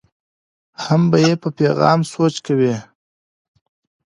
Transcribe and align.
هم 0.83 1.01
به 1.11 1.17
یې 1.25 1.33
په 1.41 1.47
پیغام 1.57 1.99
سوچ 2.13 2.35
کوي. 2.45 2.75